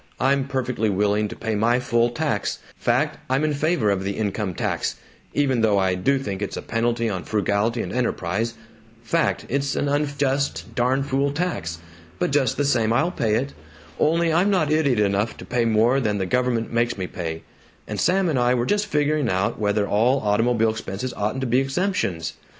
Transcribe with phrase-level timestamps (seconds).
[0.19, 4.55] I'm perfectly willing to pay my full tax fact, I'm in favor of the income
[4.55, 4.95] tax
[5.35, 8.55] even though I do think it's a penalty on frugality and enterprise
[9.03, 11.77] fact, it's an unjust, darn fool tax.
[12.17, 13.53] But just the same, I'll pay it.
[13.99, 17.43] Only, I'm not idiot enough to pay more than the government makes me pay,
[17.87, 21.59] and Sam and I were just figuring out whether all automobile expenses oughn't to be
[21.59, 22.33] exemptions.